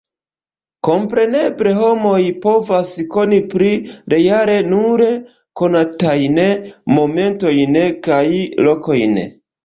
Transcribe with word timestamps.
Kompreneble 0.85 1.73
homoj 1.79 2.21
povas 2.45 2.93
koni 3.15 3.37
pli 3.51 3.67
reale 4.13 4.55
nur 4.69 5.03
konatajn 5.61 6.39
momentojn 6.95 7.77
kaj 8.09 8.23
lokojn. 8.69 9.15